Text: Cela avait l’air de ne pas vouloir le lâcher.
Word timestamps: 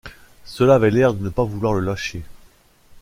Cela 0.45 0.73
avait 0.73 0.89
l’air 0.89 1.13
de 1.13 1.23
ne 1.23 1.29
pas 1.29 1.43
vouloir 1.43 1.73
le 1.75 1.81
lâcher. 1.81 2.23